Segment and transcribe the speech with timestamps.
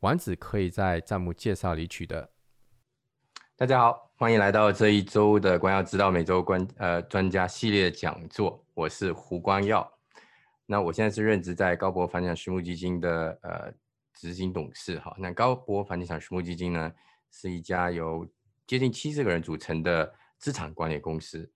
[0.00, 2.30] 丸子可以在弹幕介绍里取得。
[3.56, 8.64] 大家好，欢迎来到这一周的关耀之道每周关呃专家系列讲座。
[8.74, 9.92] 我是胡光耀，
[10.66, 13.72] 那我现在是任职在高博房地产私募基金的呃
[14.14, 15.12] 执行董事哈。
[15.18, 16.92] 那高博房地产私募基金呢，
[17.32, 18.24] 是一家由
[18.68, 21.50] 接近七十个人组成的资产管理公司。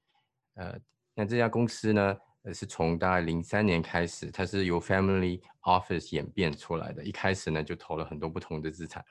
[0.54, 0.76] 呃，
[1.14, 7.04] 那这家公司呢，呃是从大概零三年开始，它是由 Family Office 演变出来的。
[7.04, 9.04] 一开始呢，就投了很多不同的资产，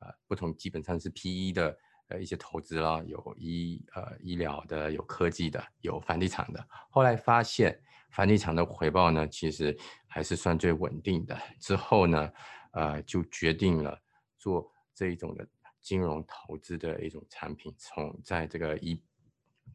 [0.00, 1.78] 呃，不同基本上是 PE 的。
[2.08, 6.64] 呃，一些投资啦，有医呃医疗的，有科技的，有房地产的。
[6.88, 7.76] 后来发现
[8.12, 11.36] 房地产的回报呢，其实还是算最稳定的。
[11.58, 12.32] 之后呢，
[12.74, 14.00] 呃，就决定了
[14.38, 15.44] 做这一种的
[15.80, 17.74] 金融投资的一种产品。
[17.76, 19.02] 从在这个一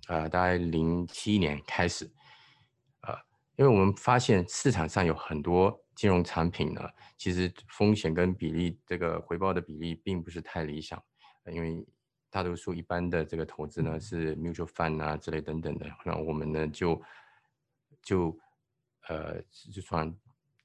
[0.08, 2.10] 呃大概零七年开始，
[3.58, 6.82] 因为我们发现市场上有很多金融产品呢，
[7.18, 11.02] 其实风险跟比例这个回报的比例并不是太理想，
[11.52, 11.86] 因为
[12.30, 17.02] 大多数一般的这个投资呢是 mutual fund 啊之类等等的，那我们呢就
[18.02, 18.40] 就
[19.10, 19.42] 呃
[19.74, 20.12] 就算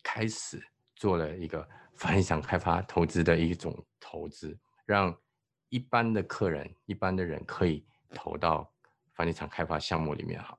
[0.03, 0.65] 开始
[0.95, 5.15] 做了一个房地产开发投资的一种投资，让
[5.69, 8.73] 一般的客人、一般的人可以投到
[9.13, 10.57] 房地产开发项目里面哈。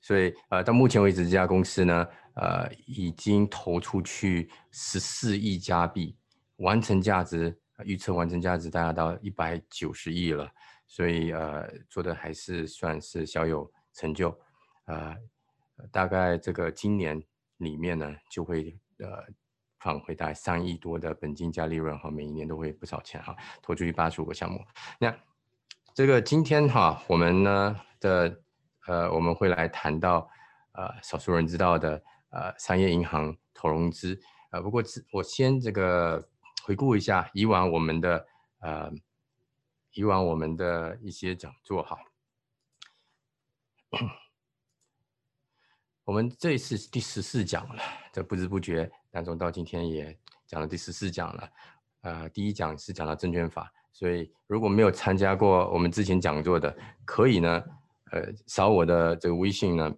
[0.00, 6.16] 所以呃到目前为止，这家公司呢呃已经投出去十四亿加币，
[6.56, 7.58] 完成价值。
[7.84, 10.50] 预测完成价值大概到一百九十亿了，
[10.88, 14.36] 所以呃做的还是算是小有成就，
[14.86, 15.14] 呃
[15.92, 17.22] 大概这个今年
[17.58, 19.24] 里面呢就会呃
[19.78, 24.58] 返回大概三亿多的本金加利润哈，每一年都会不少钱哈，投出去八十五个项目。
[24.98, 25.16] 那
[25.94, 28.40] 这个今天哈我们呢的
[28.88, 30.28] 呃我们会来谈到
[30.72, 34.82] 呃少数人知道的呃商业银行投融资，呃不过
[35.12, 36.28] 我先这个。
[36.64, 38.26] 回顾一下以往我们的
[38.58, 38.92] 呃，
[39.92, 41.96] 以往我们的一些讲座哈，
[46.04, 47.82] 我们这一次第十四讲了，
[48.12, 50.14] 这不知不觉当中到今天也
[50.46, 51.50] 讲了第十四讲了。
[52.02, 57.64] 呃，第一讲是讲到证券法，所以如果没有参加过我们之前讲座的，可以呢，
[58.10, 59.94] 呃，扫我的这个微信呢，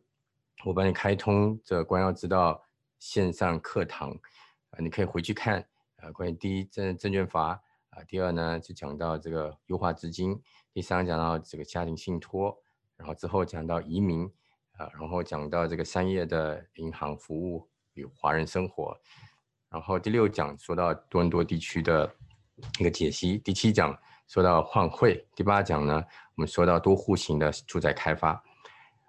[0.64, 2.62] 我帮你开通这关耀之道
[2.98, 4.10] 线上课堂，
[4.70, 5.66] 啊，你可以回去看。
[6.02, 7.60] 呃，关于第一证证券法
[7.90, 10.40] 啊，第二呢就讲到这个优化资金，
[10.72, 12.56] 第三讲到这个家庭信托，
[12.96, 14.24] 然后之后讲到移民
[14.78, 18.98] 啊，然后讲到这个商业的银行服务与华人生活，
[19.68, 22.10] 然后第六讲说到多伦多地区的
[22.78, 23.94] 一个解析，第七讲
[24.30, 26.00] 说到换汇，第八讲呢
[26.36, 28.40] 我们说到多户型的住宅开发，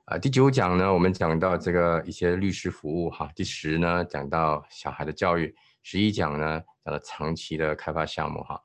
[0.06, 5.56] 啊，第九讲呢我们讲到这个一些律师服务哈，第十呢讲到小孩的教育。
[5.84, 8.60] 十一讲呢讲到长期的开发项目哈，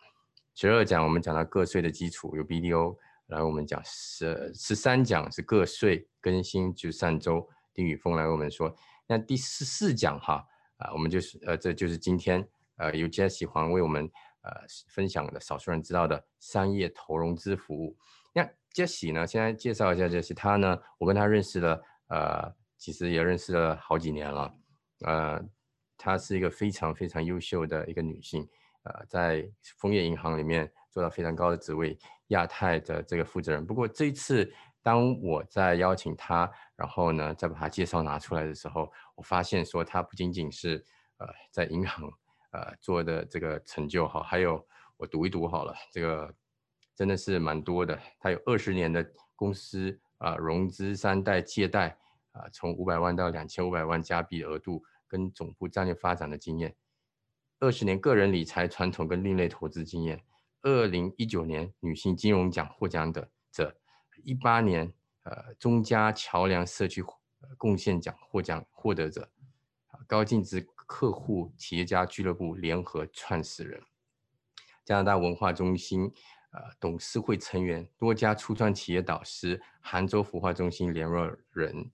[0.55, 2.97] 十二讲我们讲到个税的基础有 BDO，
[3.27, 8.75] 然后我们讲十十三讲是个税更新，就上周丁宇峰来我们说，
[9.07, 10.43] 那第十四讲哈
[10.79, 14.11] 啊我们就是呃这就是今天呃由 Jesse 黄为我们
[14.47, 17.97] 呃分享的少数人知道的商业投融资服务。
[18.33, 18.43] 那
[18.73, 24.55] Jesse 呢，现在介绍一下 Jesse，他呢我跟他认识了呃其实也认识了好几年了，
[25.01, 25.45] 呃。
[25.99, 28.47] 她是一个非常非常优秀的一个女性，
[28.83, 31.99] 呃，在枫叶银行里面做到非常高的职位，
[32.29, 33.65] 亚太的这个负责人。
[33.65, 34.53] 不过这一次，
[34.83, 40.85] 当我在邀请她，然后呢，再把她介绍拿出来的时候，我发现说她不仅仅是
[41.17, 42.13] 呃在银行
[42.57, 46.35] 呃做的这个成就哈，还有我读一读好了，这个
[46.95, 48.01] 真的是蛮多的。
[48.19, 51.99] 他有二十年的公司啊融资三代借贷
[52.33, 54.83] 啊，从五百万到两千五百万加币额度。
[55.09, 56.75] 跟总部战略发展的经验，
[57.61, 60.21] 二十年个人理财传统跟另类投资经验，
[60.63, 63.79] 二零一九年女性金融奖获奖者，
[64.25, 64.93] 一八年
[65.23, 67.05] 呃中加桥梁社区
[67.57, 69.31] 贡献奖获奖获得者，
[70.09, 73.83] 高净值客户企业家俱乐部联合创始人，
[74.85, 76.11] 加拿大文化中心
[76.53, 81.91] 呃董事会成员，多家初创企业导师，杭州孵化中心联络人，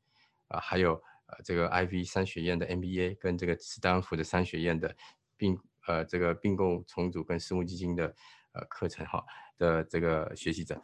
[0.48, 0.92] 啊还有
[1.26, 1.38] 呃。
[1.42, 4.94] 这个 IV 商学院的 MBA 跟这个斯坦福的商学院的，
[5.36, 8.14] 并呃这个并购重组跟私募基金的
[8.52, 9.24] 呃课程哈
[9.56, 10.80] 的这个学习者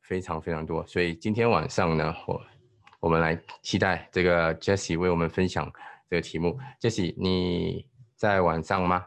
[0.00, 2.42] 非常非常多，所以今天晚上呢，我
[3.00, 5.70] 我们来期待这个 Jessie 为我们分享
[6.10, 6.58] 这个题目。
[6.80, 9.06] Jessie，你在晚上吗？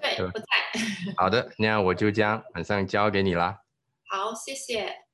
[0.00, 0.46] 对，不在。
[1.18, 3.62] 好的，那我就将晚上交给你啦。
[4.06, 5.04] 好，谢谢。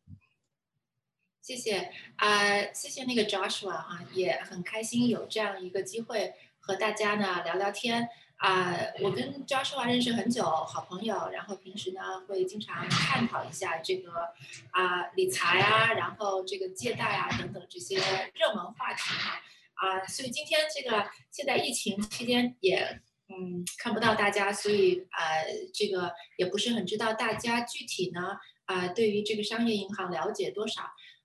[1.40, 8.74] 谢谢啊，谢谢那个 Joshua 哈，也很开心有这样一个机会和大家呢聊聊天啊。
[9.00, 14.32] 我跟 Joshua 认识很久，好朋友，然后平时呢会经常探讨一下这个
[14.70, 17.96] 啊理财啊，然后这个借贷啊等等这些
[18.34, 19.40] 热门话题哈啊。
[19.74, 25.42] 啊所以今天这个现在疫情期间也嗯看不到大家，所以啊
[25.72, 28.36] 这个也不是很知道大家具体呢
[28.66, 30.82] 啊对于这个商业银行了解多少。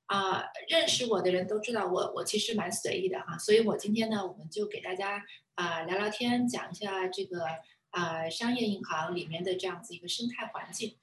[0.10, 5.24] 啊，认识我的人都知道我，我其实蛮随意的哈，所以我今天呢，我们就给大家
[5.54, 7.46] 啊聊聊天，讲一下这个
[7.92, 10.98] 啊商业银行里面的这样子一个生态环境。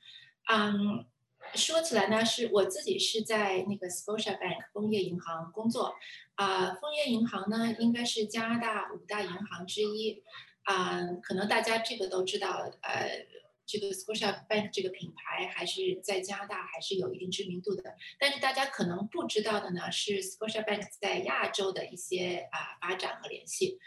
[0.52, 1.06] 嗯，
[1.54, 5.94] 说起来呢，是我自己是在那个 Scotia Bank 枫叶银行工作，
[6.34, 10.22] 啊，枫叶银行呢应该是加拿大五大银行之一，
[10.64, 13.26] 啊，可能大家这个都知道，呃。
[13.68, 23.80] 这个 Scotia Bank 这个品牌还是在加拿大还是有一定知名度的，但是大家可能不知道的呢是 Scotia Bank 在亚洲的一些啊发展和联系。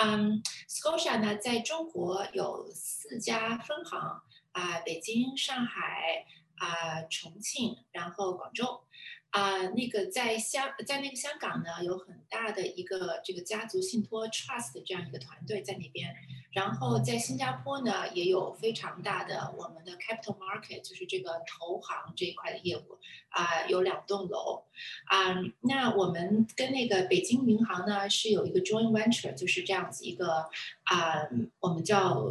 [0.00, 4.22] 嗯，Scotia 呢在中国有四家分行
[4.52, 6.24] 啊，北京、上海
[6.56, 8.84] 啊、重庆，然后广州。
[9.30, 16.14] 啊，那个在香在那个香港呢，有很大的一个这个家族信托 trust 这样一个团队在那边。
[16.54, 22.98] 然后在新加坡呢，也有非常大的我们的 capital market，就是这个投行这一块的业务
[23.28, 24.64] 啊，有两栋楼
[25.06, 25.34] 啊。
[25.60, 30.46] 那我们跟那个北京银行呢是有一个 joint venture，就是这样子一个
[30.84, 31.28] 啊，
[31.60, 32.22] 我们叫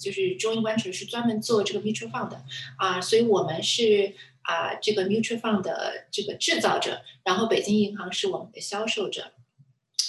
[0.00, 2.42] 就是 joint venture 是专门做这个 mutual fund 的
[2.78, 4.14] 啊，所以我们是。
[4.42, 9.30] 啊，这个 mutual fund 的这个制造者，然后北京银行是我们的销售者，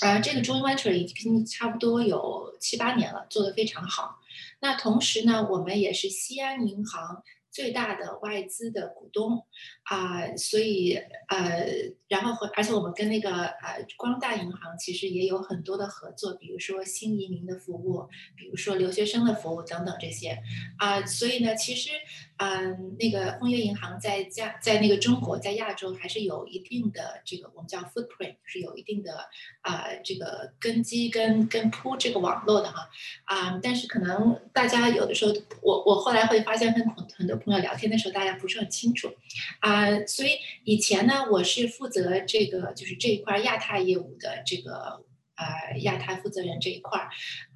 [0.04, 4.20] 呃，这个 joint venture 已经差不多有七八年了，做得非常好。
[4.60, 7.24] 那同时呢，我们也是西安银行。
[7.54, 9.46] 最大的外资的股东
[9.84, 11.68] 啊，所以呃，
[12.08, 20.38] 然后和而且我们跟那个呃光大银行其实也有很多的合作，比如说新移民的服务，比如说留学生的服务等等这些。
[20.80, 21.92] 啊，所以呢，其实
[22.38, 29.30] 嗯，那个枫叶银行在加在那个中国在亚洲还是有一定的这个我们叫 footprint，就是有一定的
[29.62, 32.90] 啊这个根基跟跟铺这个网络的哈。
[33.26, 37.34] 啊，但是可能大家有的时候我我后来会发现很很多。
[37.44, 39.12] 朋友聊天的时候，大家不是很清楚，
[39.60, 45.04] 啊，所以以前呢，我是负责这个就是这一块亚太业务的这个
[45.36, 47.10] 呃亚太负责人这一块儿，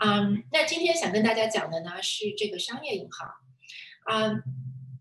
[0.03, 3.29] 嗯，那今天想跟大家讲的呢是这个商业银行，
[4.05, 4.43] 啊，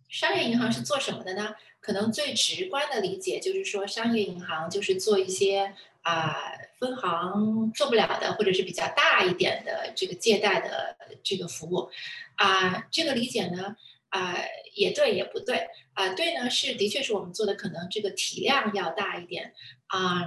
[0.08, 1.54] 商业银行是做什么的呢？
[1.80, 6.36] 可能最直观的理解就是说，商业银行就是做一些啊
[6.78, 11.90] 分行做不了的，或者是比较大一点的这个借贷的这个服务，
[12.36, 13.76] 啊，这个理解呢。
[14.10, 14.36] 啊，
[14.74, 15.66] 也对，也不对。
[15.94, 19.54] 啊，对呢，是的确是我们做的，可能这个体量要大一点。
[19.86, 20.24] 啊，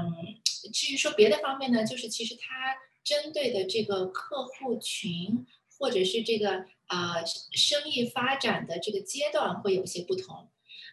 [0.73, 5.45] 至于说别的方面呢，就是其实它针对的这个客户群，
[5.77, 10.49] 或者是这个啊生意发展的这个阶段会有些不同。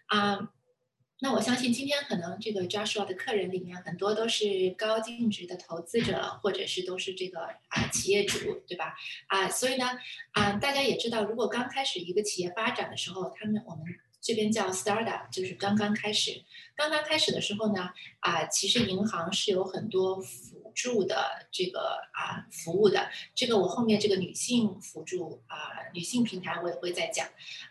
[0.06, 0.52] 啊。
[1.18, 8.94] 那我相信今天可能这个 Joshua 的客人里面很多都是高净值的投资者，或者是都是这个啊企业主，对吧？
[9.28, 9.86] 啊，所以呢，
[10.32, 13.84] 啊，大家也知道，如果刚开始一个企业发展的时候，他们我们
[14.20, 16.42] 这边叫 startup，就是刚刚开始。
[16.74, 17.88] 刚刚开始的时候呢，
[18.20, 23.08] 啊，其实银行是有很多辅助的这个啊服务的。
[23.34, 27.26] 这个我后面这个女性辅助啊女性平台我也会再讲。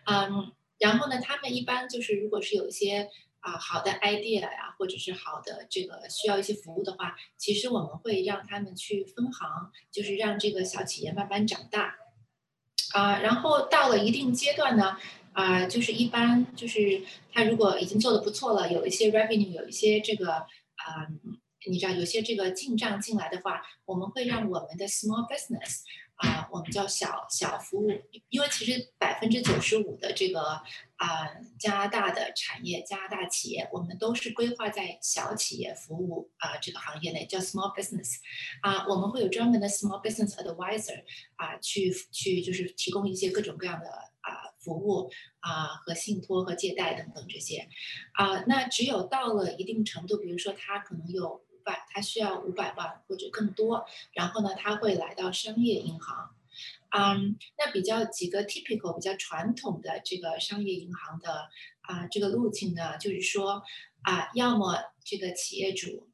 [0.06, 3.12] 嗯，然后呢，他们一般就是如果是有一些
[3.46, 11.96] 啊，好的 idea 呀，或者是好的这个需要一些服务的话，其实我们会让他们去分行，就是让这个小企业慢慢长大，
[12.94, 14.98] 啊，然后到了一定阶段呢，
[15.34, 21.06] 啊，就是一般就是他如果已经做的不错了，有一些 revenue，有一些这个啊，
[21.70, 25.82] 你知道有些这个进账进来的话，我们会让我们的 small business。
[26.16, 27.92] 啊，我们叫小小服务，
[28.30, 30.42] 因为其实百分之九十五的这个
[30.96, 31.28] 啊
[31.60, 38.16] 加拿大的产业，加拿大企业，我们都是规划在小企业服务啊这个行业内，叫 small business。
[38.62, 41.04] 啊，我们会有专门的 small business advisor
[41.36, 47.68] 啊，去去就是提供一些各种各样的啊服务啊和信托和借贷等等这些。
[48.14, 51.45] 啊，那只有到了一定程度，比如说他可能有。
[51.66, 56.30] 百，他需要五百万或者更多，然后呢，他会来到商业银行，
[56.92, 61.50] 嗯，那比较几个 typical 比较传统的这个商业银行的
[61.82, 63.64] 啊这个路径呢，就是说
[64.04, 66.08] 啊，要么这个企业主。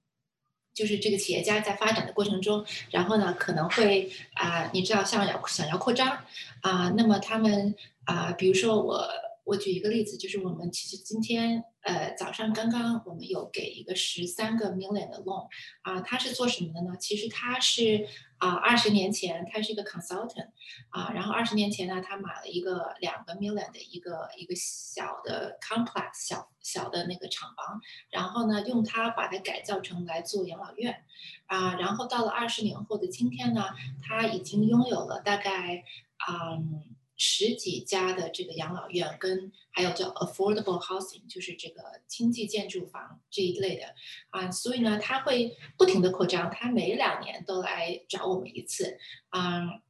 [0.73, 6.23] 就是这个企业家在发展的过程中，然后呢，可能会啊，你知道，像要想要扩张
[6.61, 9.05] 啊，那么他们啊，比如说我
[9.43, 15.47] 我举一个例子，就是我们其实今天呃早上刚刚我们有给一个十三个 million 的 loan
[15.81, 16.95] 啊，他是做什么的呢？
[16.99, 18.07] 其实他是。
[18.41, 20.47] 啊，二十年前他是一个 consultant，
[20.89, 31.05] 啊，然后二十年前呢，他买了一个两个 million 的一个一个小的 complex 小小的那个厂房，然后呢，用它把它改造成来做养老院，
[31.45, 33.63] 啊，然后到了二十年后的今天呢，
[34.01, 35.83] 他已经拥有了大概，
[36.27, 36.95] 嗯。
[37.23, 43.93] 十几家的这个养老院，跟还有叫 affordable housing，就是这个经济建筑房这一类的
[44.31, 48.97] 啊，所以呢，他会不停的扩张，他每两年都来找我们一次，
[49.29, 49.81] 啊，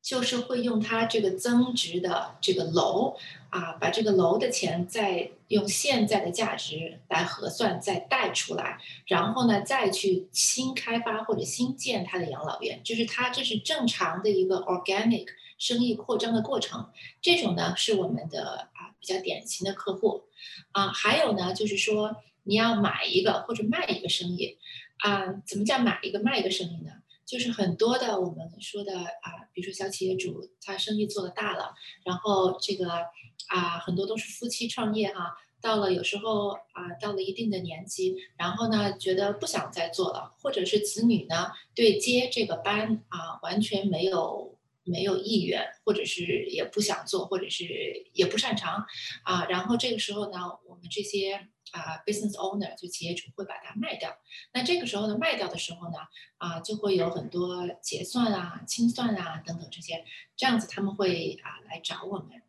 [0.00, 3.16] 就是会用他这个增值的这个楼
[3.50, 15.26] 啊，把这个楼的钱再用现在的价值来核算，再贷出来，然后呢，再去新开发或者新建他的养老院，就是他这是正常的一个 organic。
[15.60, 16.90] 生意扩张的过程，
[17.20, 20.24] 这种呢是我们的啊比较典型的客户，
[20.72, 24.58] 啊还有呢就是说你要买一个或者卖一个生意，
[24.96, 26.92] 啊怎么叫买一个卖一个生意呢？
[27.26, 31.74] 就是很多的我们说的啊，比如说小企业主他生意做的大了，
[32.04, 32.88] 然后这个
[33.48, 44.56] 啊很多都是夫妻创业哈，到了有时候啊到了一定的年纪，然后呢觉得不想再做了，或者是子女呢对接这个班啊完全没有。
[44.84, 47.64] 没有意愿，或者是也不想做，或者是
[48.12, 48.86] 也不擅长，
[49.24, 54.16] 啊，然后这个时候呢，我们这些啊 business owner 就企业主会把它卖掉。
[54.52, 55.98] 那这个时候呢，卖掉的时候呢，
[56.38, 60.04] 啊，就会有很多结算啊、清算啊等等这些，
[60.36, 62.42] 这样子他们会啊来找我们，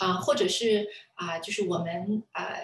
[0.00, 2.56] 啊，或者是啊，就是我们啊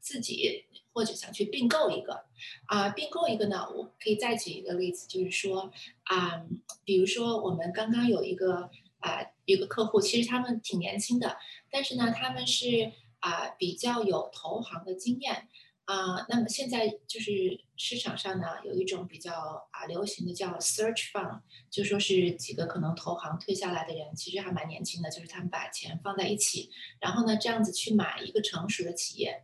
[0.00, 0.66] 自己。
[0.94, 2.24] 或者想去并购一个，
[2.66, 3.68] 啊，并购一个呢？
[3.74, 5.72] 我可以再举一个例子，就是说，
[6.04, 6.46] 啊，
[6.84, 8.70] 比如说我们刚刚有一个
[9.00, 11.36] 啊，一个客户，其实他们挺年轻的，
[11.68, 15.48] 但是呢，他们是啊比较有投行的经验，
[15.86, 26.70] 啊，那么现在就是市场上呢有一种比较啊流行的叫 search fund，就说是几个可能投行退下来的人，其实还蛮年轻的，就是他们把钱放在一起，
[27.00, 29.42] 然后呢这样子去买一个成熟的企业。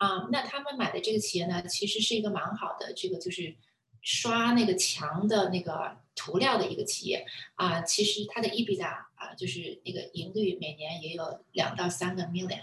[0.00, 3.54] 啊，那他们买的这个企业呢，其实是一个蛮好的，这个就是
[4.00, 7.26] 刷那个墙的那个涂料的一个企业
[7.56, 7.82] 啊。
[7.82, 12.62] 其实它的 EBITDA 啊，就是那个盈率每年也有两到三个 million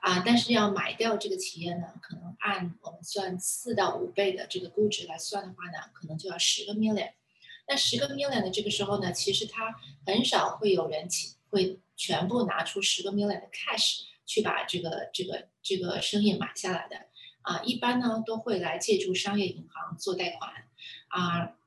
[0.00, 0.22] 啊。
[0.24, 7.10] 但是要买掉这个企业呢，可能按我们算四到五倍的这个估值来算的话呢，可能就要十个 million。
[7.68, 9.76] 那十个 million 的这个时候呢，其实它
[10.06, 14.04] 很少会有人起会全部拿出十个 million 的 cash。
[14.28, 16.96] 去把这个这个这个生意买下来的
[17.42, 20.50] 啊，一般呢都会来借助商业银行做贷款
[21.08, 21.58] 啊，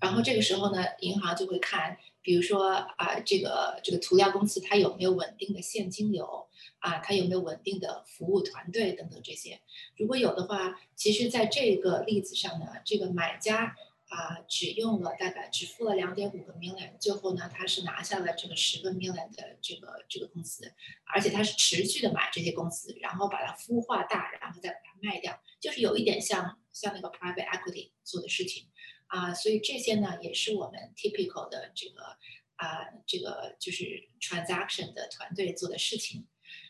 [0.00, 6.48] 然后这个时候呢，银行就会看，比如说啊，这个这个涂料公司它有没有稳定的现金流
[6.80, 9.60] 啊，它有没有稳定的服务团队等等这些，
[9.96, 13.76] 如果有的话，其实在这个例子上呢，这个买家。
[14.08, 20.72] 啊，只用了大概只付了两点五个 million，最后呢，他是拿下了这个十个 million 的这个这个公司，
[21.04, 28.68] 而且他是持续的买这些公司，然后把它孵化大，然后再把它卖掉，就是有一点像像那个 private equity 做的事情
[29.08, 32.16] 啊，所以这些呢也是我们 typical 的这个
[32.56, 36.26] 啊这个就是 transaction 的团队做的事情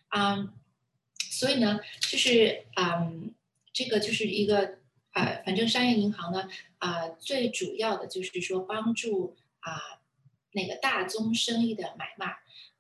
[0.09, 0.55] 啊，
[1.31, 3.33] 所以呢就是嗯
[3.73, 4.79] 这个就是一个。
[5.13, 6.49] 啊，反正商业银行呢，
[6.79, 10.01] 啊，最主要的就是说帮助啊
[10.53, 12.27] 那个大宗生意的买卖，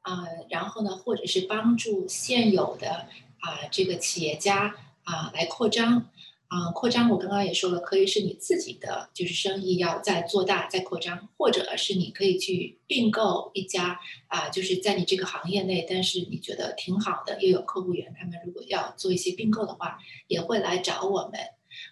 [0.01, 3.09] 啊，然后呢，或者是帮助现有的
[3.41, 6.11] 啊这个企业家啊来扩张，
[6.49, 21.41] 啊，扩张我刚刚也说了，可以是你自己的就是生意要再做大再扩张，或者是你可以去并购一家啊，就是在你这个行业内，但是你觉得挺好的，又有客户源，他们如果要做一些并购的话，也会来找我们。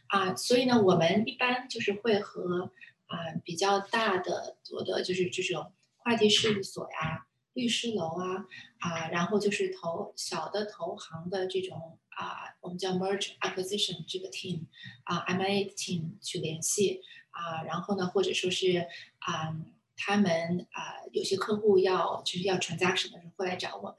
[0.09, 2.71] 啊，所以呢，我们一般就是会和
[3.07, 8.47] 啊比较大的做的就是这种会计事务所呀、律师楼啊
[8.79, 14.67] 啊，然后就是投小的投行的这种啊，我们叫 merge acquisition 这个 team
[15.05, 18.87] 啊，M&A team 去联系啊，然后呢，或者说是
[19.19, 19.57] 啊，
[19.97, 23.97] 他们啊有些客户要就是要 transaction 的时候会来找我们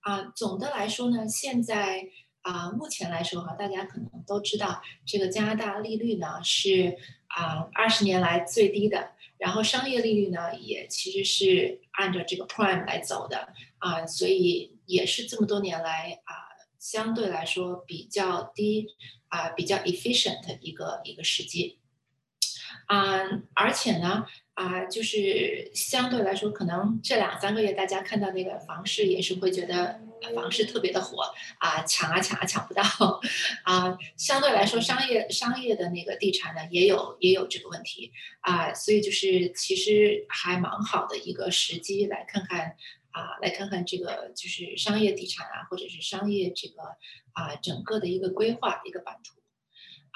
[0.00, 0.32] 啊。
[0.34, 2.08] 总的来说呢，现在。
[2.46, 9.10] 啊，目前来说哈，大家可能都知道，这个加拿大利率呢是啊二十年来最低的。
[9.36, 13.48] 然后商业利率呢也其实是按照这个 prime 来走的
[13.78, 16.34] 啊，所以也是这么多年来啊
[16.78, 18.94] 相对来说比较低
[19.26, 21.80] 啊比较 efficient 的一个一个时机
[22.86, 23.24] 啊，
[23.54, 24.24] 而且呢。
[24.56, 30.00] 啊，就是相对来说，可能这两三个月大家看到那个房市也是会觉得
[30.34, 31.22] 房市特别的火
[31.58, 32.82] 啊，抢啊抢啊抢不到
[33.64, 33.98] 啊。
[34.16, 38.10] 相对来说，商业商业的那个地产呢，也有也有这个问题
[38.40, 42.76] 啊，所以就是其实还蛮好的一个时机来看看
[43.10, 46.82] 啊，来看看这个就是商业地产啊，或者是商业这个
[47.34, 49.34] 啊整个的一个规划一个版图。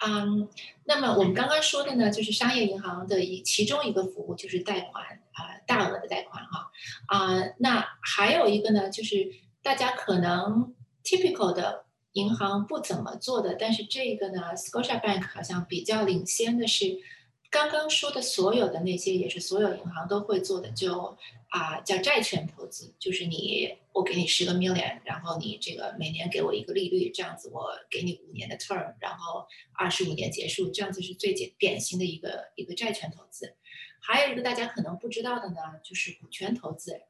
[0.04, 0.49] 嗯，
[0.85, 6.71] 那么我们刚刚说的呢，就是商业银行的一其中一个服务就是贷款啊，大额的贷款哈
[7.07, 9.30] 啊，那还有一个呢，就是
[9.62, 16.99] 大家可能 typical 的银行不怎么做的，但是这个呢，Scotia Bank 好像比较领先的是。
[17.50, 33.57] 刚刚说的所有的那些也是所有银行都会做的，就啊叫债券投资，就是你我给你十个 million，然后你这个每年给我一个利率，这样子我给你五年的 term，然后二十五年结束，这样子是最简典型的一个一个债券投资。
[34.00, 37.02] 还有一个大家可能不知道的呢，就是股权投资。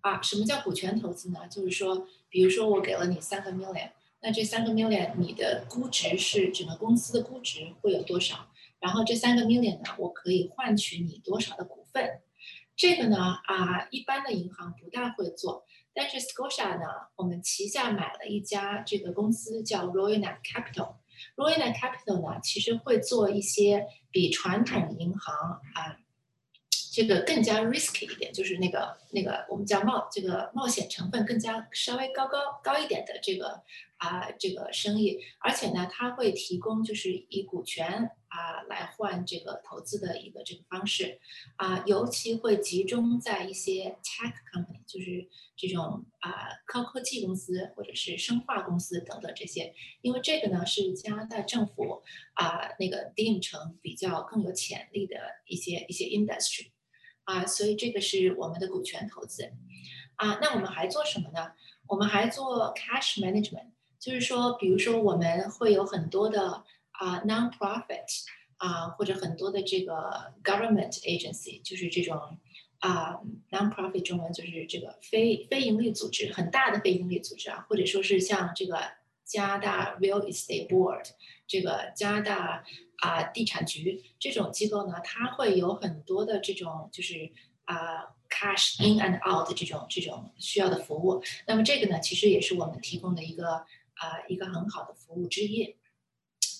[0.00, 1.46] 啊，什么叫股权投资呢？
[1.48, 8.48] 就是说，比如说我给了你三个 million，那这三个 million 你的估值是整个公司的估值会有多少？
[8.82, 12.20] 然后这三个 million 呢，我可以换取你多少的股份？
[12.74, 15.64] 这个呢，啊，一般的银行不大会做。
[15.94, 20.96] 但是 Scotia 呢，我们旗下买了一家这个公司叫 Royal Capital。
[21.36, 25.98] Royal Capital 呢，其实会做一些比传统银行啊，
[26.92, 33.62] 这个更加 risky 一点，就是那个那个我们叫冒这个冒险成分更加稍微高高高一点的这个
[33.98, 35.20] 啊这个生意。
[35.38, 38.10] 而且呢，它会提供就是以股权。
[38.32, 41.20] 啊，来换这个投资的一个这个方式，
[41.56, 55.16] 啊，尤其会集中在一些 tech company，就是这种啊高科技公司或者是生化公司等等这些，因为这个呢是加拿大政府啊那个定成比较更有潜力的
[55.46, 56.70] 一些一些 industry，
[57.24, 59.52] 啊，所以这个是我们的股权投资，
[60.16, 61.52] 啊，那我们还做什么呢？
[61.86, 66.64] 我们还做 cash management，就是说，比如说我们会有很多的。
[67.02, 68.06] 啊，non-profit
[68.58, 72.38] 啊，或者很多的这个 government agency，就是这种
[72.78, 73.18] 啊
[73.50, 78.78] ，non-profit 中文就是这个非非盈利组织，很大的非盈利组织啊，或者说是像这个
[79.24, 81.06] 加拿大 Real Estate Board，
[81.48, 82.64] 这个加拿大
[82.98, 87.32] 啊地产局这种机构呢，它会有很多的这种就是
[87.64, 91.20] 啊 cash in and out 这种这种需要的服务。
[91.48, 95.74] 那么这个呢，其实也是我们提供的一个啊一个很好的服务之一。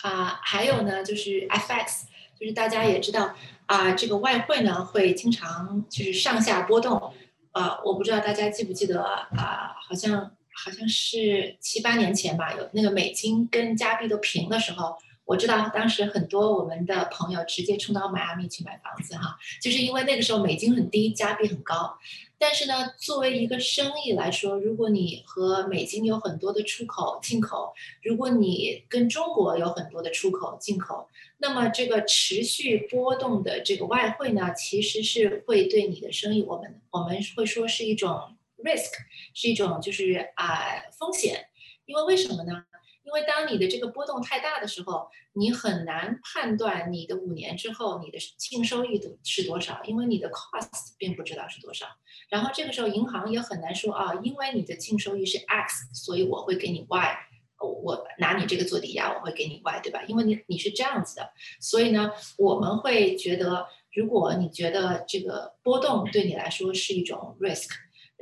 [0.02, 2.02] 啊，还有呢，就是 FX，
[2.38, 3.34] 就是大家也知道
[3.66, 7.14] 啊，这个外汇呢会经常就是上下波动，
[7.52, 10.20] 呃，我不知道大家记不记得啊，好像
[10.52, 14.96] 好像是七八年前吧，有那个美金跟加币都平的时候。
[15.24, 21.96] 我知道当时很多我们的朋友直接冲到迈阿密去买房子哈，就是因为那个时候美金很低，加币很高。
[22.42, 38.11] 但是呢，作为一个生意来说，如果你和美金有很多的出口进口，如果你跟中国有很多的出口进口，那么这个持续波动的这个外汇呢，其实是会对你的生意，我们我们会说是一种
[38.59, 38.90] risk，
[39.35, 41.46] 是一种就是啊风险，
[41.87, 42.64] 因为为什么呢？
[43.04, 51.86] 因为当你的这个波动太大的时候，你很难判断你的五年之后你的净收益度是多少，因为你的 cost 并不知道是多少。
[52.28, 57.16] 然后这个时候银行也很难说啊，因为你的净收益是 x，所以我会给你 y，
[57.58, 60.02] 我拿你这个做抵押，我会给你 y，对吧？
[60.06, 67.68] 因为你你是这样子的，所以呢，我们会觉得，如果你觉得这个波动对你来说是一种 risk。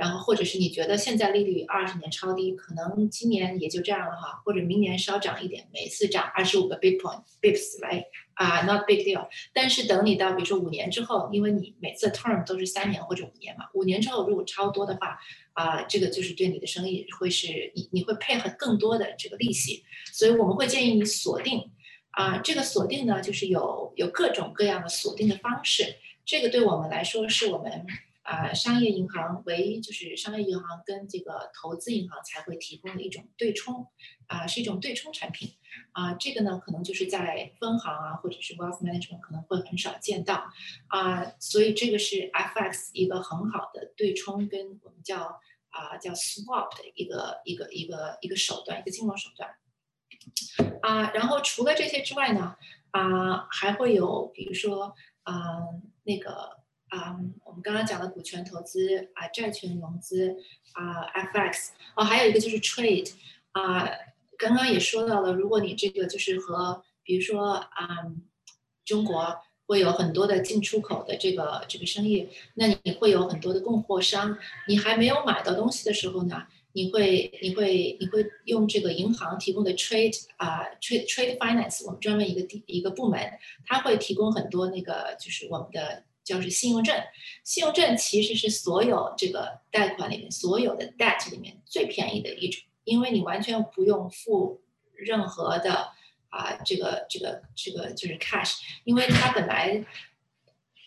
[0.01, 9.29] 然后，或者是你觉得现在利率二十年超低，可能今年也就这样了哈，或者明年稍涨一点，每次涨二十五个 big point bips 来啊，not big deal。
[9.53, 15.19] 但是等你到比如说五年之后，因为你每次 term 都是三年或者五年嘛，五年之后如果超多的话，
[15.53, 19.85] 啊，这个就是对你的生意会是你你会配合更多的这个利息，
[20.15, 21.71] 所以我们会建议你锁定
[22.13, 27.87] 啊，这个锁定呢就是有有各种各样的锁定的方式，这个对我们来说是我们。
[28.23, 33.87] 啊，商业银行唯一就是商业银行跟这个投资银行才会提供的一种对冲，
[34.27, 35.57] 啊，是一种对冲产品，
[35.93, 40.47] 啊，这个呢可能就是在分行啊或者是 wealth management 可能会很少见到，
[40.89, 49.51] 啊，所以这个是 FX 一个很好的对冲跟我们叫啊叫 swap 的一个一个一个一个手段，一个金融手段，
[50.83, 52.55] 啊，然后除了这些之外呢，
[52.91, 55.33] 啊，还会有比如说啊
[56.05, 56.60] 那个。
[56.91, 60.37] 啊，我们刚刚讲的股权投资啊，债权融资
[60.73, 63.13] 啊，FX 哦，还有一个就是 trade
[63.53, 63.89] 啊，
[64.37, 67.89] 刚刚也说到了，如果你这个就是和比如说啊，
[68.85, 74.37] 中国会有很多的进出口的这个这个生意，那你会有很多的供货商，
[74.69, 76.47] 你还没有买到东西的时候呢？
[76.73, 83.21] 你会你会你会用这个银行提供的 trade 啊 trade trade finance，我们专门一个地一个部门，
[83.67, 86.95] 它会提供很多那个就是我们的就是信用证，
[87.43, 94.63] 信用证其实是所有这个贷款里面所有的 debt 里面最便宜的一种，因为你完全不用付
[94.95, 95.91] 任何的
[96.29, 99.85] 啊这个这个这个就是 cash，因为它本来。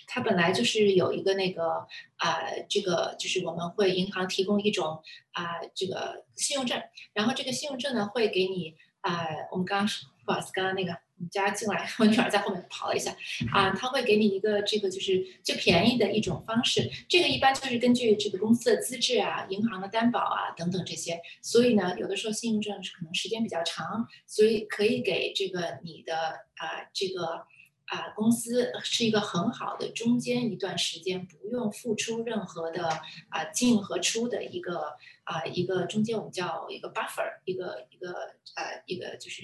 [0.06, 2.38] 它本来就是有一个那个啊，
[2.69, 5.01] 这个就是我们会银行提供一种
[5.32, 6.79] 啊，这个信用证，
[7.13, 9.89] 然后这个信用证呢会给你啊，我们刚刚
[10.23, 13.16] 不好意思，刚刚那个你家进来，我女儿在后面跑了一下
[13.54, 26.14] 啊，他会给你一个这个就是最便宜的一种方式，这个一般就是根据这个公司的资质啊、银行的担保啊等等这些，所以呢，有的时候信用证是可能时间比较长，所以可以给这个你的
[26.56, 27.48] 啊这个。
[27.88, 32.88] 啊，公司是一个很好的中间一段时间不用付出任何的
[33.30, 38.14] 啊进和出的一个啊一个中间我们叫一个 buffer，一个一个
[38.56, 39.44] 呃一个就是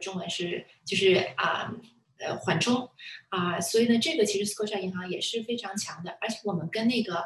[0.00, 1.72] 中文是就是啊
[2.18, 2.88] 呃缓冲
[3.28, 7.16] 啊，所以呢这个其实 Scotia 银行也是非常强的，而且我们跟那个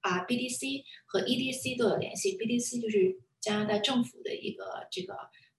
[0.00, 5.14] 啊 BDC 和 EDC 都有联系，BDC 就是加拿大政府的一个这个。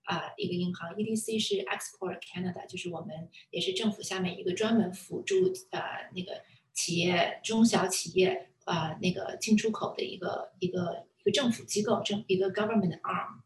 [0.09, 6.41] 啊，一个银行，EDC 是 Export Canada，就是我们也是政府下面一个专门辅助呃那个
[6.73, 13.39] 企业中小企业啊那个进出口的一个一个一个政府机构，政一个 government arm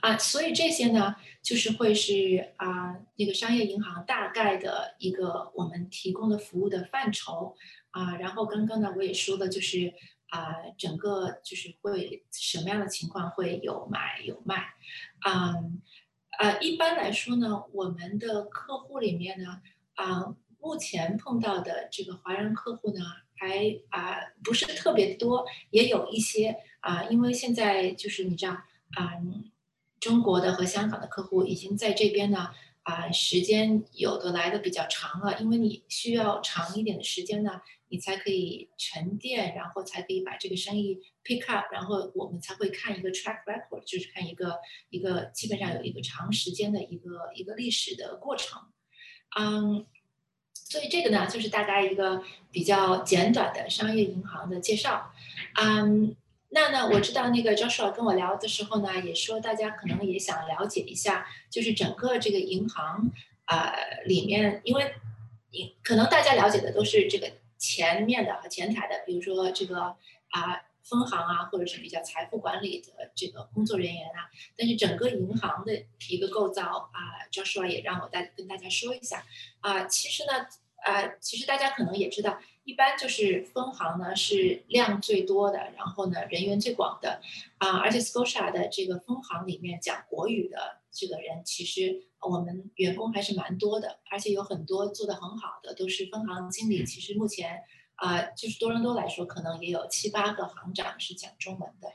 [0.00, 7.56] 啊，所以这些呢就是会是啊那个商业银行大概的一个我们提供的服务的范畴
[7.90, 9.94] 啊，然后刚刚呢我也说了就是。
[10.30, 14.62] 啊，整个就是会什么样的情况会有买有卖，
[15.26, 15.82] 嗯，
[16.38, 19.60] 呃，一般来说呢，我们的客户里面呢，
[19.94, 23.00] 啊，目前碰到的这个华人客户呢，
[23.34, 29.14] 还啊不是特别多，也有一些啊，因为现在就是你知道，啊，
[30.00, 32.50] 中国的和香港的客户已经在这边呢。
[32.82, 44.58] 啊，时间有的来的比较长了，因为你需要长一点的时间呢，你才可以沉淀，然后才可以把这个生意 pick up，然后我们才会看一个 track record，就是看一个
[44.88, 48.58] 一个基本上有一个长时间的一个一个历史的过程。
[49.38, 49.86] 嗯，
[50.54, 55.12] 所以这个呢，就是大概一个比较简短的商业银行的介绍。
[55.62, 56.16] 嗯。
[56.52, 63.08] 那呢，我知道那个 Joshua 跟我聊的时候呢，也说大家可能也想了解一下，就是整个这个银行
[63.44, 63.72] 啊
[64.04, 64.92] 里面，因为
[65.52, 69.80] 银可能大家了解的都是这个前面的和前台的，比如说这个
[70.30, 76.98] 啊分行啊，或者是比较财富管理的这个工作人员啊，但是整个银行的一个构造啊
[77.30, 79.24] ，Joshua 也让我大跟大家说一下
[79.60, 80.32] 啊，其实呢，
[80.82, 82.40] 啊，其实大家可能也知道。
[82.64, 87.20] 一般就是分行呢是量最多的，然后呢人员最广的，
[87.58, 96.84] 啊，而且 Scotia 的这个分行里面讲国语的这个人，其实我们员工还是蛮多的，而且有很多做得很好的都是分行经理。
[96.84, 97.62] 其实目前
[97.96, 101.88] 啊，就是多伦多来说，可能也有七八个行长是讲中文的，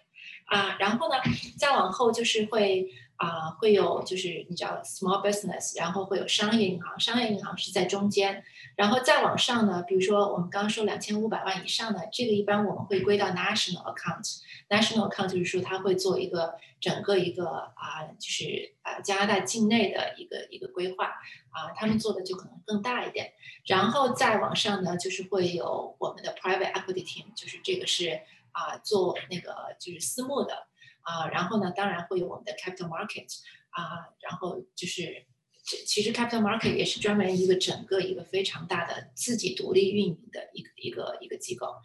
[0.46, 1.16] 啊，然后呢
[1.58, 2.90] 再往后就是会。
[3.18, 8.44] 啊，会有就是你知道 small business，然后会有商业银行，商业银行是在中间，
[8.76, 21.06] 然后再往上呢，比如说我们刚刚说两千五百万以上的，这个一般我们会归到 national account，national account 就是说他会做一个整个一个啊，就是啊加拿大境内的一个一个规划
[21.50, 23.34] 啊，他们做的就可能更大一点，
[23.66, 30.68] 然后再往上呢，就是会有我们的 private equity team，就是这个是啊做那个就是私募的。
[31.06, 33.28] 啊，然后呢，当然会有我们的 capital market
[33.70, 35.28] 啊，然后就是，
[35.66, 41.76] 其实 capital market 也是专门一个整个一个非常大的自己独立运营的一个一个一个机构，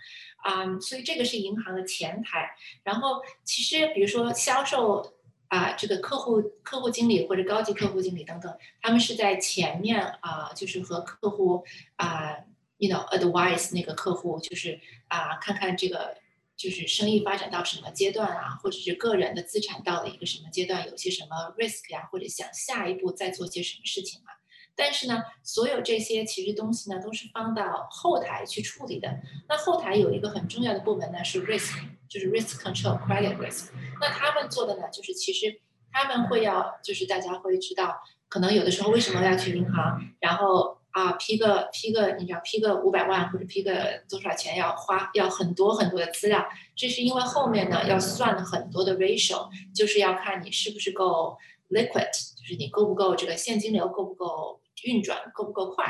[0.45, 2.51] 啊，所以这个是银行的前台。
[2.85, 5.14] 然后其实比如说销售
[5.49, 11.64] 啊，这个客户客户经理或者高级客户经理等等，他们是在前面啊，就是和客户
[11.97, 12.37] 啊
[12.77, 16.16] ，you know advise 那个客户，就是啊，看看这个。
[16.61, 24.37] 就是生意发展到什么阶段啊，或者是个人的资产到了一个什么阶段，有些什么 risk 呀，或者想下一步再做些什么事情啊。
[24.77, 29.20] 但是呢，所有这些其实东西呢，都是放到后台去处理的。
[29.49, 33.70] 那后台有一个很重要的部门呢，是 risk，就是 risk control credit risk。
[33.99, 51.37] 那他们做的呢，就是其实他们会要，就是大家会知道，可能有的时候为什么要去银行，然后啊批个批个，你知道批个五百万或者批个多少钱要花要很多很多的资料，这是因为后面呢要算很多的 ratio，就是要看你是不是够
[51.70, 55.85] liquid，就是你够不够这个现金流够不够运转够不够快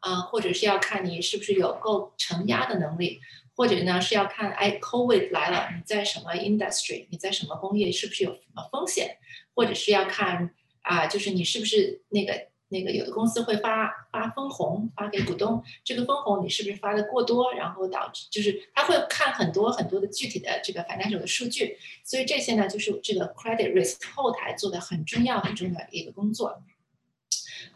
[0.00, 3.20] 啊，或者是要看你是不是有够承压的能力。
[3.58, 9.16] 或者呢是要看，哎，COVID 来了，你在什么 industry，你在什么工业，是不是有什么风险？
[9.54, 26.62] 或者是要看啊，就是你是不是那个那个有的公司会发发分红发给股东，这个分红你是不是发的过多，然后导致就是他会看很多很多的具体的这个 financial 的数据，所以这些呢就是这个 credit risk 后台做的很重要很重要的一个工作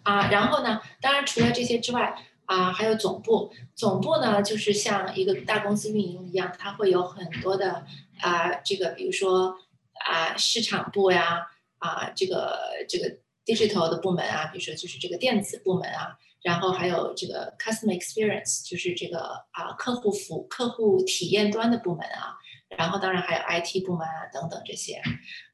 [0.03, 0.29] 啊。
[0.31, 2.27] 然后呢，当然除了这些之外。
[2.51, 7.87] 啊，还有总部，总部呢，就是像一个大公司运营一样，它会有很多的
[8.19, 9.57] 啊，这个比如说
[10.05, 11.47] 啊，市场部呀，
[11.79, 13.19] 啊，这个这个
[13.55, 19.19] digital 的部门啊，比如说就是这个电子部门啊，然后还有这个 customer experience，就是这个
[19.51, 22.37] 啊，客户服客户体验端的部门啊，
[22.77, 25.03] 然后当然还有 IT 部门啊等等这些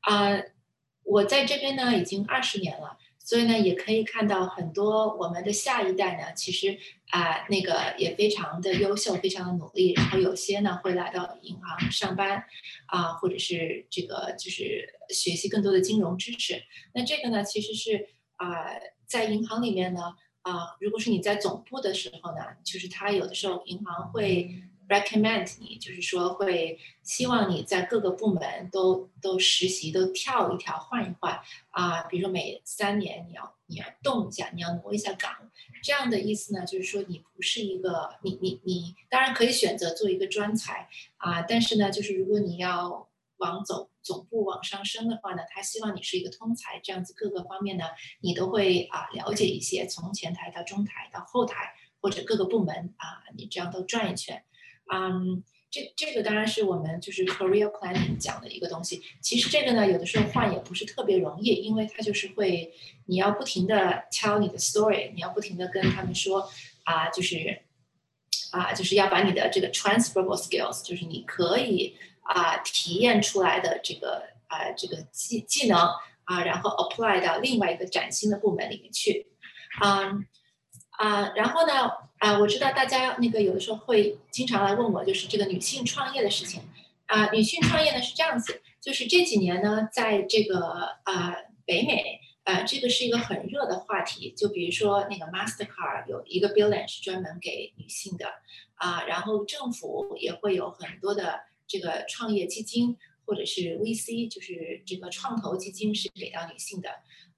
[0.00, 0.38] 啊，
[1.04, 2.98] 我在这边呢已经二十年了。
[3.18, 6.78] 所以呢，也可以看到很多我们的下一代呢，其实
[7.10, 9.92] 啊，那个也非常的优秀，非常的努力。
[9.94, 12.44] 然后有些呢会来到银行上班，
[12.86, 16.62] 啊，或者是这个就是学习更多的金融知识。
[16.92, 18.66] 那这个呢，其实是啊，
[19.06, 24.62] 在银行里面呢，啊，如果是你在总部的时候呢，就是他有的时候银行会。
[24.88, 31.40] recommend 你，就是说会希望你在各个部门都都实习，都跳一跳，换一换
[31.70, 32.02] 啊。
[32.04, 35.32] 比如说每三年你要你要动一下，你要挪一下岗，
[35.86, 47.84] 这样的意思呢，就是说你不是一个你你你当然可以选择做一个专才啊，但是呢，就是如果你要往走总部往上升的话呢，他希望你是一个通才，这样子各个方面呢
[48.20, 54.42] 你都会啊了解一些，从前台到中台到后台或者各个部门啊，你这样都转一圈。
[54.92, 59.02] 嗯，这这个当然是我们就是 career planning 讲的一个东西。
[59.20, 62.72] 其实这个呢，有的时候换也不是特别容易，因为它就是会，
[63.06, 66.48] 你要不停的敲你的 story，你要不停的跟他们说，
[66.84, 67.62] 啊，就是
[68.52, 75.78] 啊，就是要把你的这个 transferable skills，就是你可以啊体验出来的这个啊这个技技能
[76.24, 79.26] 啊，然后 apply 到另外一个崭新的部门里面去，
[79.84, 80.26] 嗯。
[80.98, 86.62] 啊，然后呢，啊，我知道大家那个有的时候会经常来问我，就是这个女性创业的事情。
[87.06, 90.58] 啊，女性创业呢是这样子，就是这几年呢，在这个
[91.04, 94.32] 啊北美，啊这个是一个很热的话题。
[94.36, 98.26] 就比如说那个 Mastercard 有一个 billion 是专门给女性的，
[98.74, 106.88] 啊，然后政府也会有很多的这个创业基金或者是 VC，就是这个创投基金是给到女性的。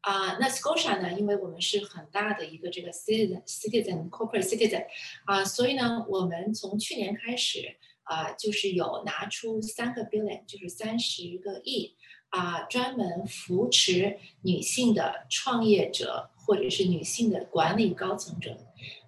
[0.00, 1.12] 啊，那 Scotia 呢？
[1.18, 4.86] 因为我们是很大的一个这个 citizen citizen corporate citizen，
[5.26, 11.96] 啊，所以呢，我们从去年开始啊，就是有拿出三个 billion，就是三十个亿
[12.28, 18.56] 啊，专门扶持女性的创业者或者是女性的管理高层者。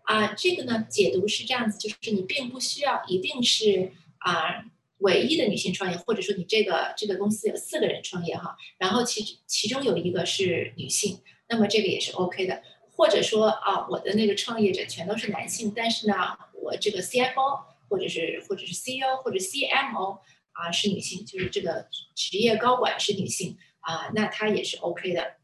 [0.03, 4.65] 啊，这个呢，解读是这样子，就是你并不需要一定是啊。
[5.01, 12.63] 唯一的女性创业，或者说你这个这个公司有四个人创业哈，然后其其中有一个是女性，那么这个也是 OK 的。
[12.93, 16.15] 或者说啊，我的那个创业者全都是男性，但是呢，
[16.53, 20.19] 我这个 CFO 或者是或者是 CEO 或者 CMO
[20.53, 25.37] 啊是女性，就是这个职业高管是女性啊，那她也是 OK 的。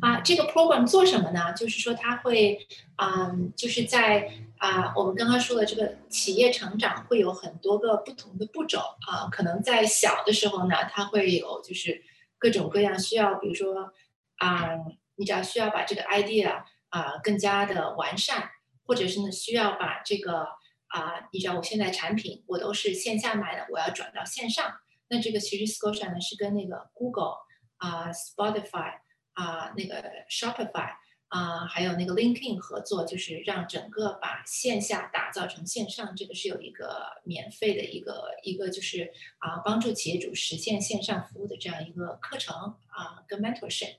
[0.00, 1.52] 啊，这个 program 做什么呢？
[1.54, 4.30] 就是说它会啊，就是在。
[4.56, 12.02] 啊，我们刚刚说的这个企业成长会有很多个不同的步骤啊，可能在小的时候呢，它会有就是
[12.38, 13.92] 各种各样需要，比如说
[14.38, 14.70] 啊，
[15.16, 18.52] 你只要需要把这个 idea 啊更加的完善，
[18.86, 20.46] 或者是呢需要把这个
[20.86, 24.72] 啊，你知道我现在产品我都是线下卖的，我要转到线上，
[25.08, 27.34] 那这个其实 Scotia 呢是跟那个 Google
[27.76, 29.00] 啊、Spotify
[29.34, 30.94] 啊、那个 Shopify。
[31.28, 42.54] 啊，还有那个 LinkedIn 合作，就是让整个把线下打造成线上，这个是有一个免费的一个一个就是啊，帮助企业主实现线上服务的这样一个课程
[42.86, 43.96] 啊，跟 mentorship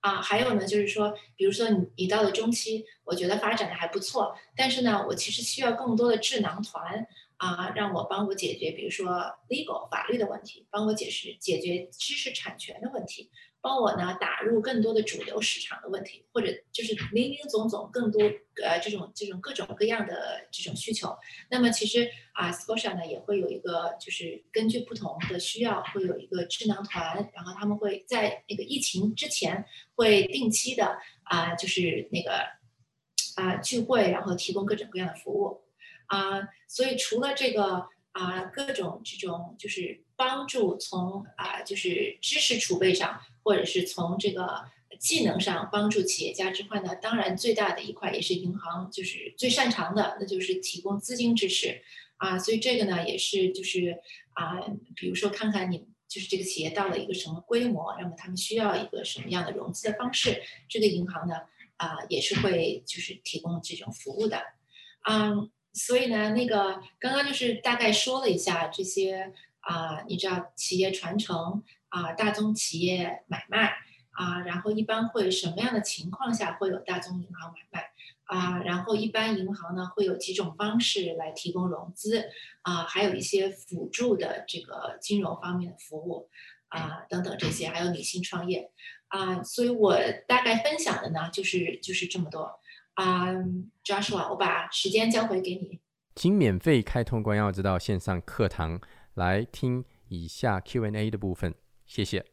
[0.00, 9.08] 啊，还有呢，就是说，比如说你你到了中期，我觉得发展的还不错，但是呢，我其实需要更多的智囊团啊，让我帮我解决，比如说
[9.48, 13.30] legal 法律的问题，帮我解释解决知识产权的问题。
[13.62, 18.20] 帮我呢打入更多的主流市场的问题，或者就是林林总总更多
[18.62, 21.16] 呃这种这种各种各样的这种需求。
[21.48, 32.32] 那么其实啊，Scotia 呢也会有一个，就是根据不同的需要，会有一个智囊团，然后他们会在那个疫情之前会定期的啊，就是那个
[33.36, 35.62] 啊聚会，然后提供各种各样的服务
[36.06, 36.40] 啊。
[36.66, 51.82] 所以除了这个啊各种这种就是帮助从啊就是知识储备上，或者是从这个技能上帮助企业家之外呢，当然最大的一块也是银行就是最擅长的，那就是提供资金支持
[52.18, 52.38] 啊。
[52.38, 53.98] 所以这个呢也是就是
[54.34, 54.60] 啊，
[54.94, 55.88] 比如说看看你。
[56.12, 61.36] 就是这个企业到了一个什么规模，那么他们需要一个什么样的融资的方式，这个银行呢，
[61.78, 64.42] 啊，也是会就是提供这种服务的，
[65.08, 73.72] 嗯，所以呢，那个刚刚就是大概说了一下这些啊，你知道企业传承啊，大宗企业买卖
[74.12, 77.88] 啊，然后一般会什么样的情况下会有大宗银行买卖？
[78.24, 82.30] 啊，然后一般银行呢会有几种方式来提供融资，
[82.62, 86.30] 啊，还有一些辅助的这个金融方面的服务，
[86.68, 88.70] 啊，等等这些，还有女性创业，
[89.08, 92.58] 啊，所以我大概分享的呢就是就是这么多，
[92.94, 93.26] 啊
[93.84, 95.80] ，Joshua，我把时间交回给你，
[96.14, 98.80] 请免费开通关耀之道线上课堂
[99.14, 101.54] 来听以下 Q&A 的部分，
[101.86, 102.31] 谢谢。